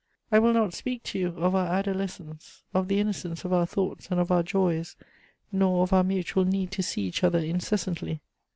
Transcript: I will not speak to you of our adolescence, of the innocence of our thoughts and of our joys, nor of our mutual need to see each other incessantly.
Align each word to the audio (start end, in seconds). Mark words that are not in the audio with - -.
I 0.31 0.39
will 0.39 0.53
not 0.53 0.73
speak 0.73 1.03
to 1.03 1.19
you 1.19 1.27
of 1.37 1.53
our 1.53 1.67
adolescence, 1.67 2.63
of 2.73 2.87
the 2.87 2.99
innocence 2.99 3.45
of 3.45 3.53
our 3.53 3.67
thoughts 3.67 4.07
and 4.09 4.19
of 4.19 4.31
our 4.31 4.41
joys, 4.41 4.95
nor 5.51 5.83
of 5.83 5.93
our 5.93 6.03
mutual 6.03 6.43
need 6.43 6.71
to 6.71 6.81
see 6.81 7.03
each 7.03 7.23
other 7.23 7.37
incessantly. 7.37 8.19